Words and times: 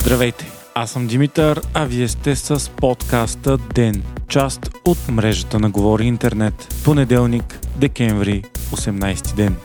Здравейте, 0.00 0.50
аз 0.74 0.90
съм 0.90 1.06
Димитър, 1.06 1.60
а 1.74 1.84
вие 1.84 2.08
сте 2.08 2.36
с 2.36 2.70
подкаста 2.70 3.58
ДЕН, 3.58 4.02
част 4.28 4.70
от 4.84 4.98
мрежата 5.08 5.58
на 5.58 5.70
Говори 5.70 6.04
Интернет. 6.04 6.74
Понеделник, 6.84 7.58
декември, 7.76 8.42
18 8.74 9.34
ден. 9.34 9.56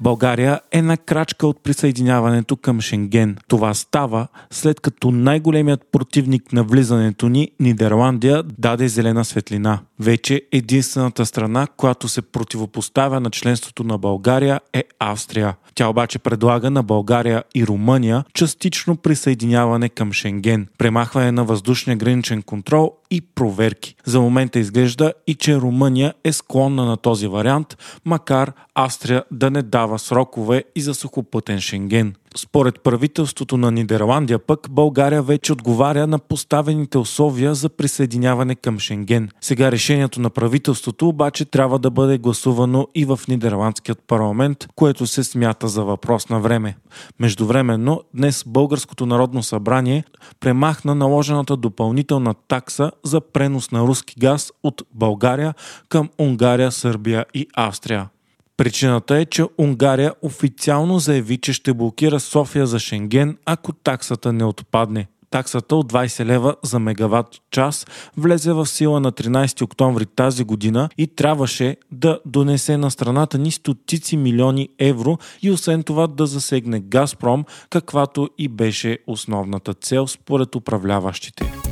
България 0.00 0.60
е 0.72 0.82
на 0.82 0.96
крачка 0.96 1.46
от 1.46 1.62
присъединяването 1.62 2.56
към 2.56 2.80
Шенген. 2.80 3.36
Това 3.48 3.74
става 3.74 4.26
след 4.50 4.80
като 4.80 5.10
най-големият 5.10 5.80
противник 5.92 6.52
на 6.52 6.64
влизането 6.64 7.28
ни, 7.28 7.50
Нидерландия, 7.60 8.42
даде 8.42 8.88
зелена 8.88 9.24
светлина. 9.24 9.78
Вече 10.00 10.42
единствената 10.52 11.26
страна, 11.26 11.66
която 11.76 12.08
се 12.08 12.22
противопоставя 12.22 13.20
на 13.20 13.30
членството 13.30 13.84
на 13.84 13.98
България 13.98 14.60
е 14.72 14.84
Австрия. 14.98 15.54
Тя 15.74 15.88
обаче 15.88 16.18
предлага 16.18 16.70
на 16.70 16.82
България 16.82 17.44
и 17.54 17.66
Румъния 17.66 18.24
частично 18.34 18.96
присъединяване 18.96 19.88
към 19.88 20.12
Шенген, 20.12 20.66
премахване 20.78 21.32
на 21.32 21.44
въздушния 21.44 21.96
граничен 21.96 22.42
контрол 22.42 22.92
и 23.10 23.20
проверки. 23.20 23.96
За 24.04 24.20
момента 24.20 24.58
изглежда 24.58 25.12
и 25.26 25.34
че 25.34 25.56
Румъния 25.56 26.14
е 26.24 26.32
склонна 26.32 26.84
на 26.84 26.96
този 26.96 27.26
вариант, 27.26 27.76
макар 28.04 28.52
Австрия 28.74 29.24
да 29.30 29.50
не 29.50 29.62
дава 29.62 29.83
срокове 29.98 30.64
и 30.76 30.80
за 30.80 30.94
сухопътен 30.94 31.60
Шенген. 31.60 32.14
Според 32.36 32.80
правителството 32.80 33.56
на 33.56 33.70
Нидерландия 33.70 34.38
пък, 34.38 34.66
България 34.70 35.22
вече 35.22 35.52
отговаря 35.52 36.06
на 36.06 36.18
поставените 36.18 36.98
условия 36.98 37.54
за 37.54 37.68
присъединяване 37.68 38.54
към 38.54 38.78
Шенген. 38.78 39.28
Сега 39.40 39.72
решението 39.72 40.20
на 40.20 40.30
правителството 40.30 41.08
обаче 41.08 41.44
трябва 41.44 41.78
да 41.78 41.90
бъде 41.90 42.18
гласувано 42.18 42.88
и 42.94 43.04
в 43.04 43.20
Нидерландският 43.28 43.98
парламент, 44.06 44.66
което 44.74 45.06
се 45.06 45.24
смята 45.24 45.68
за 45.68 45.84
въпрос 45.84 46.28
на 46.28 46.40
време. 46.40 46.76
Междувременно, 47.20 48.02
днес 48.14 48.44
Българското 48.46 49.06
народно 49.06 49.42
събрание 49.42 50.04
премахна 50.40 50.94
наложената 50.94 51.56
допълнителна 51.56 52.34
такса 52.48 52.90
за 53.04 53.20
пренос 53.20 53.70
на 53.70 53.80
руски 53.80 54.14
газ 54.18 54.52
от 54.62 54.82
България 54.94 55.54
към 55.88 56.08
Унгария, 56.18 56.72
Сърбия 56.72 57.24
и 57.34 57.46
Австрия. 57.56 58.08
Причината 58.56 59.16
е, 59.16 59.24
че 59.24 59.44
Унгария 59.58 60.12
официално 60.22 60.98
заяви, 60.98 61.36
че 61.36 61.52
ще 61.52 61.74
блокира 61.74 62.20
София 62.20 62.66
за 62.66 62.78
Шенген, 62.78 63.36
ако 63.46 63.72
таксата 63.72 64.32
не 64.32 64.44
отпадне. 64.44 65.06
Таксата 65.30 65.76
от 65.76 65.92
20 65.92 66.24
лева 66.24 66.56
за 66.62 66.78
мегаватт 66.78 67.28
час 67.50 67.86
влезе 68.16 68.52
в 68.52 68.66
сила 68.66 69.00
на 69.00 69.12
13 69.12 69.62
октомври 69.62 70.06
тази 70.06 70.44
година 70.44 70.88
и 70.98 71.06
трябваше 71.06 71.76
да 71.92 72.18
донесе 72.26 72.76
на 72.76 72.90
страната 72.90 73.38
ни 73.38 73.50
стотици 73.50 74.16
милиони 74.16 74.68
евро 74.78 75.18
и 75.42 75.50
освен 75.50 75.82
това 75.82 76.06
да 76.06 76.26
засегне 76.26 76.80
Газпром, 76.80 77.44
каквато 77.70 78.28
и 78.38 78.48
беше 78.48 78.98
основната 79.06 79.74
цел 79.74 80.06
според 80.06 80.54
управляващите. 80.54 81.63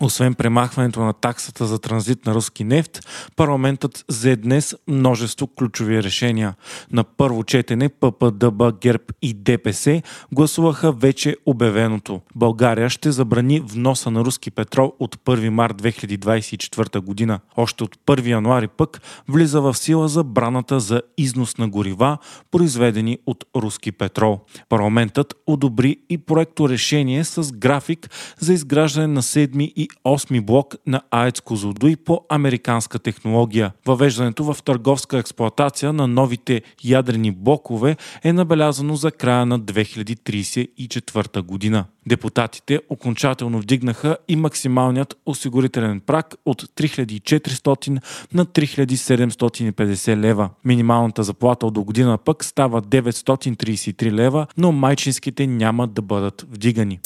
Освен 0.00 0.34
премахването 0.34 1.00
на 1.00 1.12
таксата 1.12 1.66
за 1.66 1.78
транзит 1.78 2.26
на 2.26 2.34
руски 2.34 2.64
нефт, 2.64 3.06
парламентът 3.36 4.04
взе 4.08 4.36
днес 4.36 4.74
множество 4.88 5.46
ключови 5.46 6.02
решения. 6.02 6.54
На 6.92 7.04
първо 7.04 7.44
четене 7.44 7.88
ППДБ, 7.88 8.80
ГЕРБ 8.80 9.04
и 9.22 9.34
ДПС 9.34 10.02
гласуваха 10.32 10.92
вече 10.92 11.36
обявеното. 11.46 12.20
България 12.34 12.90
ще 12.90 13.12
забрани 13.12 13.60
вноса 13.60 14.10
на 14.10 14.24
руски 14.24 14.50
петрол 14.50 14.92
от 14.98 15.16
1 15.16 15.48
март 15.48 15.82
2024 15.82 17.00
година. 17.00 17.40
Още 17.56 17.84
от 17.84 17.96
1 18.06 18.26
януари 18.26 18.68
пък 18.68 19.00
влиза 19.28 19.60
в 19.60 19.74
сила 19.74 20.08
забраната 20.08 20.80
за 20.80 21.02
износ 21.16 21.58
на 21.58 21.68
горива, 21.68 22.18
произведени 22.50 23.18
от 23.26 23.44
руски 23.56 23.92
петрол. 23.92 24.40
Парламентът 24.68 25.34
одобри 25.46 25.96
и 26.10 26.18
проекто 26.18 26.68
решение 26.68 27.24
с 27.24 27.52
график 27.52 28.10
за 28.38 28.52
изграждане 28.52 29.06
на 29.06 29.22
7 29.22 29.72
и 29.76 29.87
8 30.04 30.40
блок 30.40 30.74
на 30.86 31.02
АЕЦ 31.10 31.40
Козлодуй 31.40 31.96
по 31.96 32.24
американска 32.28 32.98
технология. 32.98 33.72
Въвеждането 33.86 34.44
в 34.44 34.62
търговска 34.62 35.18
експлоатация 35.18 35.92
на 35.92 36.06
новите 36.06 36.62
ядрени 36.84 37.30
блокове 37.30 37.96
е 38.22 38.32
набелязано 38.32 38.96
за 38.96 39.10
края 39.10 39.46
на 39.46 39.60
2034 39.60 41.42
година. 41.42 41.84
Депутатите 42.06 42.80
окончателно 42.88 43.58
вдигнаха 43.58 44.16
и 44.28 44.36
максималният 44.36 45.16
осигурителен 45.26 46.00
прак 46.00 46.34
от 46.46 46.62
3400 46.62 48.00
на 48.32 48.46
3750 48.46 50.16
лева. 50.16 50.50
Минималната 50.64 51.22
заплата 51.22 51.66
от 51.66 51.78
до 51.78 51.84
година 51.84 52.18
пък 52.18 52.44
става 52.44 52.82
933 52.82 54.12
лева, 54.12 54.46
но 54.56 54.72
майчинските 54.72 55.46
няма 55.46 55.86
да 55.86 56.02
бъдат 56.02 56.46
вдигани. 56.50 57.00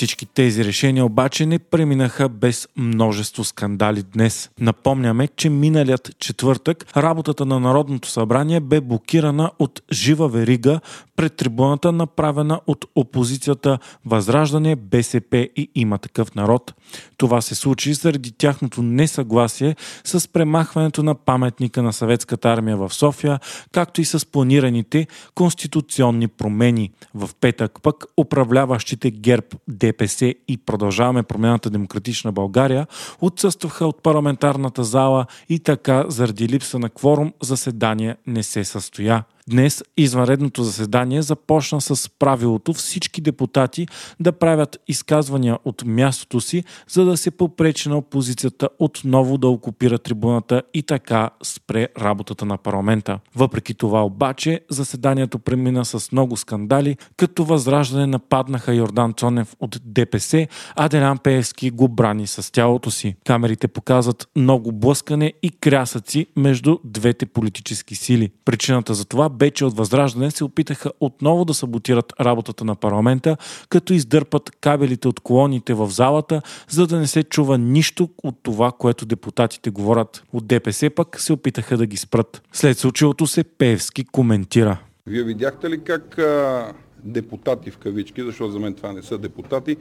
Всички 0.00 0.26
тези 0.26 0.64
решения 0.64 1.04
обаче 1.04 1.46
не 1.46 1.58
преминаха 1.58 2.28
без 2.28 2.68
множество 2.76 3.44
скандали 3.44 4.02
днес. 4.02 4.50
Напомняме, 4.60 5.28
че 5.28 5.50
миналият 5.50 6.18
четвъртък 6.18 6.96
работата 6.96 7.46
на 7.46 7.60
Народното 7.60 8.08
събрание 8.08 8.60
бе 8.60 8.80
блокирана 8.80 9.50
от 9.58 9.82
жива 9.92 10.28
верига 10.28 10.80
пред 11.16 11.36
трибуната, 11.36 11.92
направена 11.92 12.60
от 12.66 12.84
опозицията 12.94 13.78
Възраждане, 14.06 14.76
БСП 14.76 15.48
и 15.56 15.70
има 15.74 15.98
такъв 15.98 16.34
народ. 16.34 16.74
Това 17.16 17.40
се 17.40 17.54
случи 17.54 17.94
заради 17.94 18.32
тяхното 18.32 18.82
несъгласие 18.82 19.76
с 20.04 20.32
премахването 20.32 21.02
на 21.02 21.14
паметника 21.14 21.82
на 21.82 21.92
съветската 21.92 22.48
армия 22.48 22.76
в 22.76 22.94
София, 22.94 23.40
както 23.72 24.00
и 24.00 24.04
с 24.04 24.26
планираните 24.26 25.06
конституционни 25.34 26.28
промени. 26.28 26.90
В 27.14 27.30
петък 27.40 27.82
пък 27.82 28.04
управляващите 28.16 29.10
ГЕРБ, 29.10 29.46
ДПС 29.92 30.34
и 30.48 30.56
продължаваме 30.56 31.22
промената 31.22 31.70
Демократична 31.70 32.32
България 32.32 32.86
отсъстваха 33.20 33.86
от 33.86 34.02
парламентарната 34.02 34.84
зала 34.84 35.26
и 35.48 35.58
така 35.58 36.04
заради 36.08 36.48
липса 36.48 36.78
на 36.78 36.88
кворум 36.88 37.32
заседание 37.42 38.16
не 38.26 38.42
се 38.42 38.64
състоя. 38.64 39.24
Днес 39.50 39.82
извънредното 39.96 40.62
заседание 40.62 41.22
започна 41.22 41.80
с 41.80 42.10
правилото 42.18 42.72
всички 42.72 43.20
депутати 43.20 43.86
да 44.20 44.32
правят 44.32 44.80
изказвания 44.88 45.58
от 45.64 45.84
мястото 45.86 46.40
си, 46.40 46.64
за 46.88 47.04
да 47.04 47.16
се 47.16 47.30
попречи 47.30 47.88
на 47.88 47.96
опозицията 47.96 48.68
отново 48.78 49.38
да 49.38 49.48
окупира 49.48 49.98
трибуната 49.98 50.62
и 50.74 50.82
така 50.82 51.30
спре 51.42 51.88
работата 52.00 52.44
на 52.44 52.56
парламента. 52.58 53.18
Въпреки 53.34 53.74
това 53.74 54.04
обаче 54.04 54.60
заседанието 54.70 55.38
премина 55.38 55.84
с 55.84 56.12
много 56.12 56.36
скандали, 56.36 56.96
като 57.16 57.44
възраждане 57.44 58.06
нападнаха 58.06 58.74
Йордан 58.74 59.14
Цонев 59.14 59.56
от 59.60 59.80
ДПС, 59.84 60.46
а 60.76 60.88
Делян 60.88 61.18
Пеевски 61.18 61.70
го 61.70 61.88
брани 61.88 62.26
с 62.26 62.52
тялото 62.52 62.90
си. 62.90 63.14
Камерите 63.26 63.68
показват 63.68 64.28
много 64.36 64.72
блъскане 64.72 65.32
и 65.42 65.50
крясъци 65.50 66.26
между 66.36 66.78
двете 66.84 67.26
политически 67.26 67.94
сили. 67.94 68.30
Причината 68.44 68.94
за 68.94 69.04
това 69.04 69.28
бе, 69.40 69.50
че 69.50 69.64
от 69.64 69.76
Възраждане 69.76 70.30
се 70.30 70.44
опитаха 70.44 70.92
отново 71.00 71.44
да 71.44 71.54
саботират 71.54 72.12
работата 72.20 72.64
на 72.64 72.74
парламента, 72.74 73.36
като 73.68 73.92
издърпат 73.92 74.50
кабелите 74.60 75.08
от 75.08 75.20
колоните 75.20 75.74
в 75.74 75.90
залата, 75.90 76.42
за 76.68 76.86
да 76.86 76.98
не 76.98 77.06
се 77.06 77.22
чува 77.22 77.58
нищо 77.58 78.08
от 78.22 78.36
това, 78.42 78.72
което 78.72 79.06
депутатите 79.06 79.70
говорят. 79.70 80.22
От 80.32 80.46
ДПС 80.46 80.90
пък 80.90 81.20
се 81.20 81.32
опитаха 81.32 81.76
да 81.76 81.86
ги 81.86 81.96
спрат. 81.96 82.42
След 82.52 82.78
случилото 82.78 83.26
се 83.26 83.44
Певски 83.44 84.04
коментира. 84.04 84.78
Вие 85.06 85.22
видяхте 85.22 85.70
ли 85.70 85.84
как 85.84 86.18
а, 86.18 86.72
депутати 87.04 87.70
в 87.70 87.78
кавички, 87.78 88.22
защото 88.22 88.52
за 88.52 88.58
мен 88.58 88.74
това 88.74 88.92
не 88.92 89.02
са 89.02 89.18
депутати, 89.18 89.76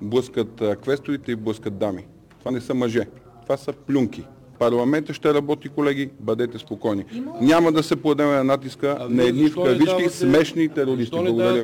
блъскат 0.00 0.60
а, 0.60 0.76
квесторите 0.76 1.32
и 1.32 1.36
блъскат 1.36 1.78
дами? 1.78 2.06
Това 2.38 2.50
не 2.50 2.60
са 2.60 2.74
мъже. 2.74 3.06
Това 3.42 3.56
са 3.56 3.72
плюнки. 3.72 4.24
Парламентът 4.58 5.16
ще 5.16 5.34
работи, 5.34 5.68
колеги, 5.68 6.10
бъдете 6.20 6.58
спокойни. 6.58 7.04
Няма 7.40 7.72
да 7.72 7.82
се 7.82 7.96
подеме 7.96 8.34
на 8.34 8.44
натиска 8.44 9.06
на 9.10 9.24
едни 9.24 9.48
в 9.48 9.54
кавички 9.54 10.08
смешни 10.08 10.68
терористи. 10.68 11.16
Благодаря. 11.16 11.62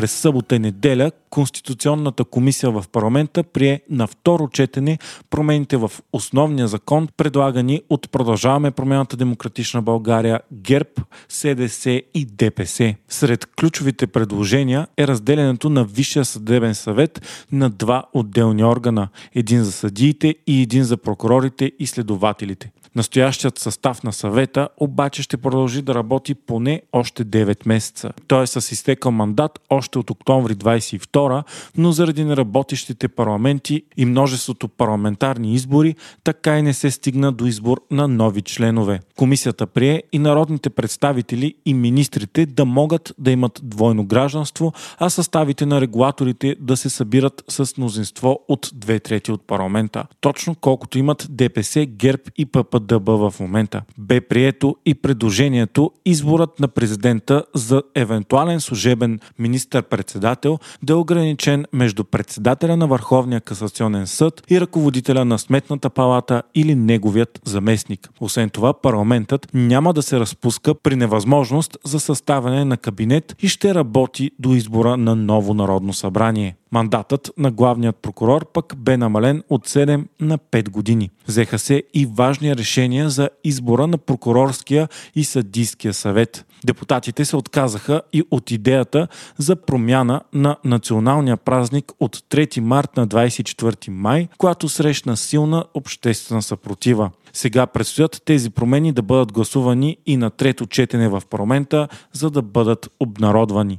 През 0.00 0.12
събота 0.12 0.56
и 0.56 0.58
неделя 0.58 1.10
Конституционната 1.30 2.24
комисия 2.24 2.70
в 2.70 2.84
парламента 2.92 3.42
прие 3.42 3.80
на 3.90 4.06
второ 4.06 4.48
четене 4.48 4.98
промените 5.30 5.76
в 5.76 5.92
основния 6.12 6.68
закон, 6.68 7.08
предлагани 7.16 7.82
от 7.90 8.10
Продължаваме 8.10 8.70
промената 8.70 9.16
Демократична 9.16 9.82
България, 9.82 10.40
ГЕРБ, 10.52 10.90
СДС 11.28 11.90
и 11.90 12.24
ДПС. 12.24 12.94
Сред 13.08 13.46
ключовите 13.46 14.06
предложения 14.06 14.86
е 14.96 15.06
разделянето 15.06 15.70
на 15.70 15.84
Висшия 15.84 16.24
съдебен 16.24 16.74
съвет 16.74 17.46
на 17.52 17.70
два 17.70 18.04
отделни 18.12 18.64
органа– 18.64 19.08
един 19.34 19.64
за 19.64 19.72
съдиите 19.72 20.34
и 20.46 20.62
един 20.62 20.84
за 20.84 20.96
прокурорите 20.96 21.72
и 21.78 21.86
следователите. 21.86 22.70
Настоящият 22.96 23.58
състав 23.58 24.02
на 24.02 24.12
съвета 24.12 24.68
обаче 24.76 25.22
ще 25.22 25.36
продължи 25.36 25.82
да 25.82 25.94
работи 25.94 26.34
поне 26.34 26.82
още 26.92 27.24
9 27.24 27.68
месеца. 27.68 28.12
Той 28.26 28.42
е 28.42 28.46
с 28.46 28.72
изтекал 28.72 29.12
мандат 29.12 29.60
още 29.70 29.98
от 29.98 30.10
октомври 30.10 30.54
22, 30.54 31.42
но 31.76 31.92
заради 31.92 32.24
неработещите 32.24 33.08
парламенти 33.08 33.82
и 33.96 34.04
множеството 34.04 34.68
парламентарни 34.68 35.54
избори, 35.54 35.94
така 36.24 36.58
и 36.58 36.62
не 36.62 36.74
се 36.74 36.90
стигна 36.90 37.32
до 37.32 37.46
избор 37.46 37.80
на 37.90 38.08
нови 38.08 38.42
членове. 38.42 39.00
Комисията 39.16 39.66
прие 39.66 40.02
и 40.12 40.18
народните 40.18 40.70
представители 40.70 41.54
и 41.66 41.74
министрите 41.74 42.46
да 42.46 42.64
могат 42.64 43.14
да 43.18 43.30
имат 43.30 43.60
двойно 43.62 44.04
гражданство, 44.04 44.72
а 44.98 45.10
съставите 45.10 45.66
на 45.66 45.80
регулаторите 45.80 46.56
да 46.60 46.76
се 46.76 46.90
събират 46.90 47.44
с 47.48 47.76
мнозинство 47.78 48.40
от 48.48 48.70
две 48.74 49.00
трети 49.00 49.32
от 49.32 49.46
парламента. 49.46 50.04
Точно 50.20 50.54
колкото 50.54 50.98
имат 50.98 51.26
ДПС, 51.30 51.86
ГЕРБ 51.86 52.22
и 52.36 52.46
ППДБ 52.80 53.08
в 53.08 53.34
момента. 53.40 53.82
Бе 53.98 54.20
прието 54.20 54.76
и 54.86 54.94
предложението 54.94 55.90
изборът 56.04 56.60
на 56.60 56.68
президента 56.68 57.44
за 57.54 57.82
евентуален 57.94 58.60
служебен 58.60 59.20
министър-председател 59.38 60.58
да 60.82 60.92
е 60.92 60.96
ограничен 60.96 61.64
между 61.72 62.04
председателя 62.04 62.76
на 62.76 62.86
Върховния 62.86 63.40
касационен 63.40 64.06
съд 64.06 64.42
и 64.50 64.60
ръководителя 64.60 65.24
на 65.24 65.38
Сметната 65.38 65.90
палата 65.90 66.42
или 66.54 66.74
неговият 66.74 67.40
заместник. 67.44 68.08
Освен 68.20 68.50
това, 68.50 68.72
парламентът 68.72 69.48
няма 69.54 69.92
да 69.92 70.02
се 70.02 70.20
разпуска 70.20 70.74
при 70.74 70.96
невъзможност 70.96 71.78
за 71.84 72.00
съставяне 72.00 72.64
на 72.64 72.76
кабинет 72.76 73.36
и 73.42 73.48
ще 73.48 73.74
работи 73.74 74.30
до 74.38 74.54
избора 74.54 74.96
на 74.96 75.16
ново 75.16 75.54
народно 75.54 75.92
събрание. 75.92 76.56
Мандатът 76.72 77.30
на 77.38 77.50
главният 77.50 77.96
прокурор 77.96 78.52
пък 78.52 78.74
бе 78.76 78.96
намален 78.96 79.42
от 79.48 79.68
7 79.68 80.04
на 80.20 80.38
5 80.38 80.70
години. 80.70 81.10
Взеха 81.28 81.58
се 81.58 81.82
и 81.94 82.06
важни 82.06 82.56
решения 82.56 83.10
за 83.10 83.30
избора 83.44 83.86
на 83.86 83.98
прокурорския 83.98 84.88
и 85.14 85.24
съдийския 85.24 85.94
съвет. 85.94 86.46
Депутатите 86.64 87.24
се 87.24 87.36
отказаха 87.36 88.02
и 88.12 88.22
от 88.30 88.50
идеята 88.50 89.08
за 89.38 89.56
промяна 89.56 90.20
на 90.32 90.56
националния 90.64 91.36
празник 91.36 91.92
от 92.00 92.16
3 92.16 92.60
март 92.60 92.96
на 92.96 93.08
24 93.08 93.90
май, 93.90 94.28
която 94.38 94.68
срещна 94.68 95.16
силна 95.16 95.64
обществена 95.74 96.42
съпротива. 96.42 97.10
Сега 97.32 97.66
предстоят 97.66 98.22
тези 98.24 98.50
промени 98.50 98.92
да 98.92 99.02
бъдат 99.02 99.32
гласувани 99.32 99.96
и 100.06 100.16
на 100.16 100.30
трето 100.30 100.66
четене 100.66 101.08
в 101.08 101.22
парламента, 101.30 101.88
за 102.12 102.30
да 102.30 102.42
бъдат 102.42 102.88
обнародвани. 103.00 103.78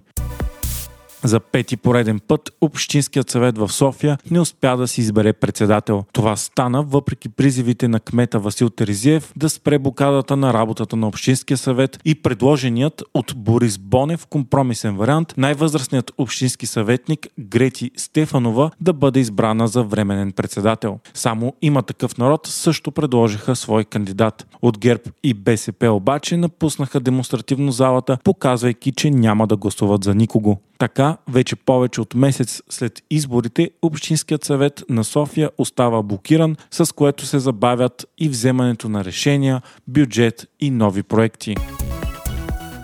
За 1.23 1.39
пети 1.39 1.77
пореден 1.77 2.19
път 2.19 2.49
Общинският 2.61 3.29
съвет 3.29 3.57
в 3.57 3.69
София 3.69 4.17
не 4.31 4.39
успя 4.39 4.77
да 4.77 4.87
си 4.87 5.01
избере 5.01 5.33
председател. 5.33 6.03
Това 6.13 6.35
стана 6.35 6.83
въпреки 6.83 7.29
призивите 7.29 7.87
на 7.87 7.99
кмета 7.99 8.39
Васил 8.39 8.69
Терезиев 8.69 9.33
да 9.35 9.49
спре 9.49 9.79
блокадата 9.79 10.37
на 10.37 10.53
работата 10.53 10.95
на 10.95 11.07
Общинския 11.07 11.57
съвет 11.57 11.99
и 12.05 12.15
предложеният 12.15 13.03
от 13.13 13.33
Борис 13.37 13.77
Бонев 13.77 14.25
компромисен 14.25 14.97
вариант 14.97 15.33
най-възрастният 15.37 16.11
общински 16.17 16.65
съветник 16.65 17.27
Грети 17.39 17.91
Стефанова 17.97 18.71
да 18.81 18.93
бъде 18.93 19.19
избрана 19.19 19.67
за 19.67 19.83
временен 19.83 20.31
председател. 20.31 20.99
Само 21.13 21.53
има 21.61 21.83
такъв 21.83 22.17
народ 22.17 22.47
също 22.47 22.91
предложиха 22.91 23.55
свой 23.55 23.83
кандидат. 23.83 24.47
От 24.61 24.79
ГЕРБ 24.79 25.03
и 25.23 25.33
БСП 25.33 25.91
обаче 25.91 26.37
напуснаха 26.37 26.99
демонстративно 26.99 27.71
залата, 27.71 28.17
показвайки, 28.23 28.91
че 28.91 29.11
няма 29.11 29.47
да 29.47 29.57
гласуват 29.57 30.03
за 30.03 30.15
никого. 30.15 30.59
Така, 30.81 31.17
вече 31.29 31.55
повече 31.55 32.01
от 32.01 32.15
месец 32.15 32.61
след 32.69 33.03
изборите, 33.09 33.71
Общинският 33.81 34.43
съвет 34.43 34.83
на 34.89 35.03
София 35.03 35.49
остава 35.57 36.03
блокиран, 36.03 36.55
с 36.71 36.95
което 36.95 37.25
се 37.25 37.39
забавят 37.39 38.05
и 38.17 38.29
вземането 38.29 38.89
на 38.89 39.05
решения, 39.05 39.61
бюджет 39.87 40.47
и 40.59 40.71
нови 40.71 41.03
проекти. 41.03 41.55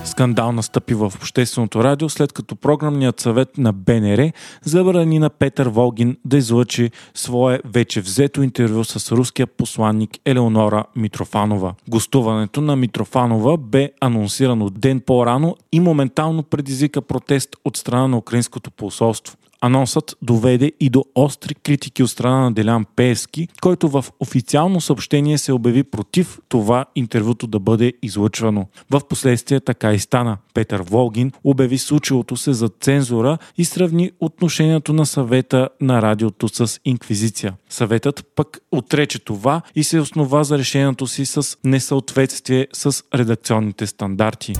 Скандал 0.03 0.51
настъпи 0.51 0.93
в 0.93 1.13
общественото 1.15 1.83
радио, 1.83 2.09
след 2.09 2.33
като 2.33 2.55
програмният 2.55 3.19
съвет 3.19 3.57
на 3.57 3.73
БНР 3.73 4.31
забрани 4.61 5.19
на 5.19 5.29
Петър 5.29 5.67
Волгин 5.67 6.17
да 6.25 6.37
излъчи 6.37 6.91
свое 7.13 7.59
вече 7.65 8.01
взето 8.01 8.41
интервю 8.41 8.83
с 8.83 9.11
руския 9.11 9.47
посланник 9.47 10.11
Елеонора 10.25 10.83
Митрофанова. 10.95 11.73
Гостуването 11.89 12.61
на 12.61 12.75
Митрофанова 12.75 13.57
бе 13.57 13.91
анонсирано 14.01 14.69
ден 14.69 14.99
по-рано 14.99 15.55
и 15.71 15.79
моментално 15.79 16.43
предизвика 16.43 17.01
протест 17.01 17.55
от 17.65 17.77
страна 17.77 18.07
на 18.07 18.17
украинското 18.17 18.71
посолство. 18.71 19.37
Анонсът 19.61 20.17
доведе 20.21 20.71
и 20.79 20.89
до 20.89 21.05
остри 21.15 21.55
критики 21.55 22.03
от 22.03 22.09
страна 22.09 22.39
на 22.39 22.51
Делян 22.51 22.85
Пеевски, 22.95 23.47
който 23.61 23.89
в 23.89 24.05
официално 24.19 24.81
съобщение 24.81 25.37
се 25.37 25.53
обяви 25.53 25.83
против 25.83 26.39
това 26.49 26.85
интервюто 26.95 27.47
да 27.47 27.59
бъде 27.59 27.93
излъчвано. 28.01 28.67
В 28.91 29.01
последствие 29.09 29.59
така 29.59 29.93
и 29.93 29.99
стана. 29.99 30.37
Петър 30.53 30.81
Волгин 30.81 31.31
обяви 31.43 31.77
случилото 31.77 32.37
се 32.37 32.53
за 32.53 32.69
цензура 32.69 33.37
и 33.57 33.65
сравни 33.65 34.11
отношението 34.19 34.93
на 34.93 35.05
съвета 35.05 35.69
на 35.81 36.01
радиото 36.01 36.47
с 36.47 36.79
инквизиция. 36.85 37.53
Съветът 37.69 38.25
пък 38.35 38.59
отрече 38.71 39.19
това 39.19 39.61
и 39.75 39.83
се 39.83 39.99
основа 39.99 40.43
за 40.43 40.57
решението 40.57 41.07
си 41.07 41.25
с 41.25 41.57
несъответствие 41.63 42.67
с 42.73 43.03
редакционните 43.15 43.87
стандарти 43.87 44.53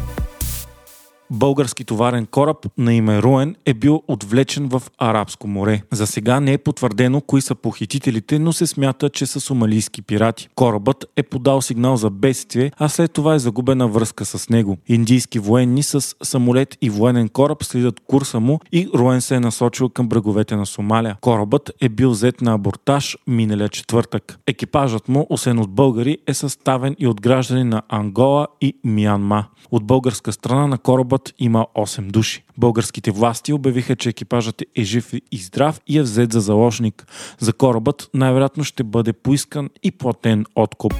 български 1.32 1.84
товарен 1.84 2.26
кораб 2.26 2.58
на 2.78 2.94
име 2.94 3.22
Руен 3.22 3.56
е 3.66 3.74
бил 3.74 4.04
отвлечен 4.08 4.68
в 4.70 4.84
Арабско 4.98 5.48
море. 5.48 5.82
За 5.92 6.08
сега 6.08 6.40
не 6.40 6.54
е 6.54 6.58
потвърдено 6.58 7.22
кои 7.22 7.42
са 7.42 7.56
похитителите, 7.56 8.40
но 8.40 8.54
се 8.54 8.68
смята, 8.68 9.10
че 9.10 9.26
са 9.26 9.40
сомалийски 9.40 10.02
пирати. 10.02 10.50
Корабът 10.56 11.06
е 11.16 11.24
подал 11.24 11.62
сигнал 11.62 11.98
за 11.98 12.10
бедствие, 12.10 12.72
а 12.78 12.90
след 12.90 13.12
това 13.12 13.36
е 13.36 13.40
загубена 13.40 13.88
връзка 13.88 14.26
с 14.26 14.50
него. 14.50 14.78
Индийски 14.88 15.40
военни 15.40 15.84
с 15.84 16.16
самолет 16.24 16.78
и 16.82 16.90
военен 16.90 17.30
кораб 17.30 17.64
следят 17.64 18.00
курса 18.00 18.40
му 18.40 18.60
и 18.72 18.90
Руен 18.96 19.22
се 19.22 19.36
е 19.36 19.40
насочил 19.40 19.90
към 19.90 20.08
бреговете 20.08 20.56
на 20.56 20.66
Сомалия. 20.66 21.18
Корабът 21.22 21.72
е 21.82 21.90
бил 21.90 22.10
взет 22.10 22.42
на 22.42 22.54
абортаж 22.54 23.18
миналия 23.28 23.70
четвъртък. 23.70 24.40
Екипажът 24.48 25.10
му, 25.10 25.28
освен 25.30 25.60
от 25.60 25.70
българи, 25.70 26.18
е 26.28 26.34
съставен 26.34 26.96
и 27.00 27.08
от 27.08 27.22
граждани 27.22 27.64
на 27.64 27.82
Ангола 27.90 28.48
и 28.62 28.74
Мианма. 28.84 29.46
От 29.72 29.84
българска 29.84 30.32
страна 30.32 30.68
на 30.68 30.78
корабът 31.18 31.34
има 31.40 31.68
8 31.75 32.12
души. 32.12 32.44
Българските 32.58 33.12
власти 33.12 33.54
обявиха, 33.54 33.96
че 33.96 34.10
екипажът 34.10 34.64
е 34.75 34.84
жив 34.84 35.14
и 35.31 35.38
здрав 35.38 35.81
и 35.88 35.98
е 35.98 36.02
взет 36.02 36.31
за 36.31 36.40
заложник. 36.40 37.06
За 37.40 37.54
корабът 37.54 38.10
най-вероятно 38.14 38.64
ще 38.64 38.84
бъде 38.84 39.14
поискан 39.14 39.69
и 39.84 39.92
платен 39.92 40.46
откуп. 40.56 40.94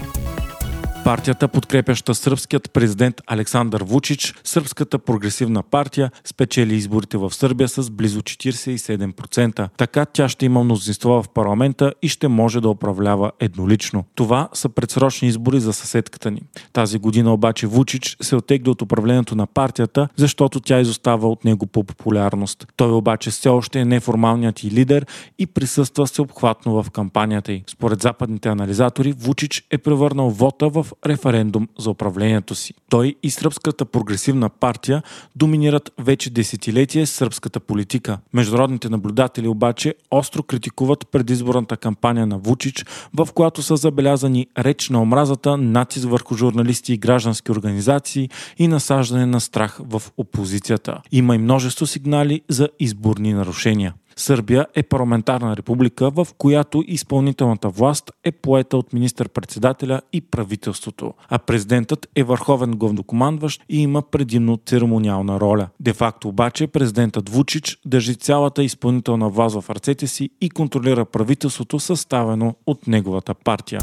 Партията, 1.04 1.48
подкрепяща 1.48 2.14
сръбският 2.14 2.70
президент 2.72 3.20
Александър 3.26 3.82
Вучич, 3.82 4.34
Сръбската 4.44 4.98
прогресивна 4.98 5.62
партия, 5.62 6.10
спечели 6.24 6.74
изборите 6.74 7.16
в 7.18 7.34
Сърбия 7.34 7.68
с 7.68 7.90
близо 7.90 8.22
47%. 8.22 9.68
Така 9.76 10.04
тя 10.04 10.28
ще 10.28 10.46
има 10.46 10.64
мнозинство 10.64 11.22
в 11.22 11.24
парламента 11.34 11.92
и 12.02 12.08
ще 12.08 12.28
може 12.28 12.60
да 12.60 12.68
управлява 12.68 13.32
еднолично. 13.40 14.04
Това 14.14 14.48
са 14.52 14.68
предсрочни 14.68 15.28
избори 15.28 15.60
за 15.60 15.72
съседката 15.72 16.30
ни. 16.30 16.42
Тази 16.72 16.98
година 16.98 17.32
обаче 17.32 17.66
Вучич 17.66 18.16
се 18.20 18.36
отегли 18.36 18.70
от 18.70 18.82
управлението 18.82 19.34
на 19.34 19.46
партията, 19.46 20.08
защото 20.16 20.60
тя 20.60 20.80
изостава 20.80 21.28
от 21.28 21.44
него 21.44 21.66
по 21.66 21.84
популярност. 21.84 22.66
Той 22.76 22.92
обаче 22.92 23.30
все 23.30 23.48
още 23.48 23.80
е 23.80 23.84
неформалният 23.84 24.64
и 24.64 24.70
лидер 24.70 25.06
и 25.38 25.46
присъства 25.46 26.06
всеобхватно 26.06 26.82
в 26.82 26.90
кампанията 26.90 27.52
й. 27.52 27.62
Според 27.66 28.02
западните 28.02 28.48
анализатори, 28.48 29.12
Вучич 29.12 29.64
е 29.70 29.78
превърнал 29.78 30.30
вота 30.30 30.68
в 30.68 30.86
референдум 31.06 31.68
за 31.78 31.90
управлението 31.90 32.54
си. 32.54 32.74
Той 32.90 33.14
и 33.22 33.30
Сръбската 33.30 33.84
прогресивна 33.84 34.48
партия 34.48 35.02
доминират 35.36 35.92
вече 35.98 36.30
десетилетие 36.30 37.06
сръбската 37.06 37.60
политика. 37.60 38.18
Международните 38.32 38.88
наблюдатели 38.88 39.48
обаче 39.48 39.94
остро 40.10 40.42
критикуват 40.42 41.08
предизборната 41.12 41.76
кампания 41.76 42.26
на 42.26 42.38
Вучич, 42.38 42.84
в 43.14 43.28
която 43.34 43.62
са 43.62 43.76
забелязани 43.76 44.46
реч 44.58 44.88
на 44.88 45.02
омразата, 45.02 45.56
натиск 45.56 46.08
върху 46.08 46.34
журналисти 46.36 46.92
и 46.92 46.98
граждански 46.98 47.52
организации 47.52 48.30
и 48.58 48.68
насаждане 48.68 49.26
на 49.26 49.40
страх 49.40 49.80
в 49.84 50.02
опозицията. 50.16 51.00
Има 51.12 51.34
и 51.34 51.38
множество 51.38 51.86
сигнали 51.86 52.42
за 52.48 52.68
изборни 52.80 53.32
нарушения. 53.32 53.94
Сърбия 54.18 54.66
е 54.74 54.82
парламентарна 54.82 55.56
република, 55.56 56.10
в 56.10 56.26
която 56.38 56.84
изпълнителната 56.86 57.68
власт 57.68 58.10
е 58.24 58.32
поета 58.32 58.76
от 58.76 58.92
министър-председателя 58.92 60.00
и 60.12 60.20
правителството, 60.20 61.14
а 61.28 61.38
президентът 61.38 62.08
е 62.16 62.22
върховен 62.22 62.70
главнокомандващ 62.70 63.62
и 63.68 63.82
има 63.82 64.02
предимно 64.02 64.58
церемониална 64.66 65.40
роля. 65.40 65.68
Де 65.80 65.92
факто 65.92 66.28
обаче 66.28 66.66
президентът 66.66 67.28
Вучич 67.28 67.78
държи 67.86 68.14
цялата 68.14 68.62
изпълнителна 68.62 69.28
власт 69.28 69.60
в 69.60 69.70
ръцете 69.70 70.06
си 70.06 70.30
и 70.40 70.50
контролира 70.50 71.04
правителството 71.04 71.80
съставено 71.80 72.54
от 72.66 72.86
неговата 72.86 73.34
партия. 73.34 73.80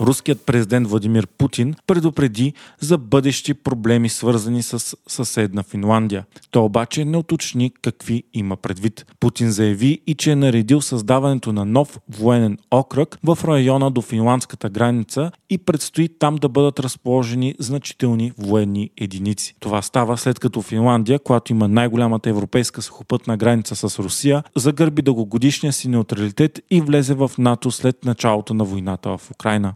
Руският 0.00 0.46
президент 0.46 0.88
Владимир 0.88 1.26
Путин 1.26 1.74
предупреди 1.86 2.52
за 2.80 2.98
бъдещи 2.98 3.54
проблеми 3.54 4.08
свързани 4.08 4.62
с 4.62 4.96
съседна 5.08 5.62
Финландия. 5.62 6.24
Той 6.50 6.62
обаче 6.62 7.04
не 7.04 7.16
уточни 7.16 7.72
какви 7.82 8.22
има 8.34 8.56
предвид. 8.56 9.06
Путин 9.20 9.50
заяви 9.50 10.00
и 10.06 10.14
че 10.14 10.32
е 10.32 10.36
наредил 10.36 10.80
създаването 10.80 11.52
на 11.52 11.64
нов 11.64 11.98
военен 12.08 12.58
окръг 12.70 13.18
в 13.24 13.38
района 13.44 13.90
до 13.90 14.02
финландската 14.02 14.70
граница 14.70 15.30
и 15.50 15.58
предстои 15.58 16.08
там 16.18 16.36
да 16.36 16.48
бъдат 16.48 16.80
разположени 16.80 17.54
значителни 17.58 18.32
военни 18.38 18.90
единици. 18.96 19.54
Това 19.60 19.82
става 19.82 20.18
след 20.18 20.38
като 20.38 20.62
Финландия, 20.62 21.18
която 21.18 21.52
има 21.52 21.68
най-голямата 21.68 22.30
европейска 22.30 22.82
сухопътна 22.82 23.36
граница 23.36 23.76
с 23.76 23.98
Русия, 23.98 24.42
загърби 24.56 25.02
дългогодишния 25.02 25.72
си 25.72 25.88
неутралитет 25.88 26.60
и 26.70 26.80
влезе 26.80 27.14
в 27.14 27.30
НАТО 27.38 27.70
след 27.70 28.04
началото 28.04 28.54
на 28.54 28.64
войната 28.64 29.18
в 29.18 29.30
Украина. 29.30 29.74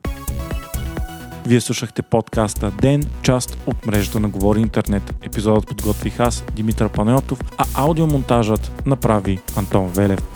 Вие 1.47 1.61
слушахте 1.61 2.03
подкаста 2.03 2.73
Ден, 2.81 3.05
част 3.23 3.59
от 3.67 3.87
мрежата 3.87 4.21
на 4.21 4.29
Говори 4.29 4.61
Интернет. 4.61 5.15
Епизодът 5.23 5.67
подготвих 5.67 6.21
аз, 6.21 6.45
Димитър 6.53 6.89
Панайотов, 6.89 7.41
а 7.59 7.65
аудиомонтажът 7.75 8.87
направи 8.87 9.41
Антон 9.57 9.89
Велев. 9.89 10.34